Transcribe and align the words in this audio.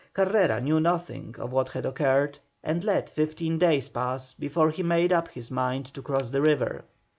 Carrera 0.15 0.59
knew 0.59 0.79
nothing 0.79 1.35
of 1.37 1.51
what 1.53 1.69
had 1.73 1.85
occurred, 1.85 2.39
and 2.63 2.83
let 2.83 3.07
fifteen 3.07 3.59
days 3.59 3.87
pass 3.89 4.33
before 4.33 4.71
he 4.71 4.81
made 4.81 5.13
up 5.13 5.27
his 5.27 5.51
mind 5.51 5.85
to 5.93 6.01
cross 6.01 6.31
the 6.31 6.41
river. 6.41 6.83